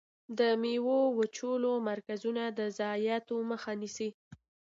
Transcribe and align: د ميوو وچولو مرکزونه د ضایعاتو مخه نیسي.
د 0.37 0.39
ميوو 0.61 0.99
وچولو 1.19 1.71
مرکزونه 1.89 2.43
د 2.57 2.59
ضایعاتو 2.79 3.35
مخه 3.51 3.71
نیسي. 3.81 4.09